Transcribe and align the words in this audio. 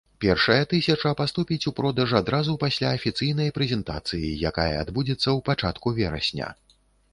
Першая 0.23 0.61
тысяча 0.69 1.11
паступіць 1.19 1.67
у 1.71 1.73
продаж 1.79 2.15
адразу 2.21 2.57
пасля 2.65 2.87
афіцыйнай 3.01 3.53
прэзентацыі, 3.59 4.33
якая 4.53 4.69
адбудзецца 4.83 5.23
ў 5.23 5.39
пачатку 5.53 5.97
верасня. 6.03 6.53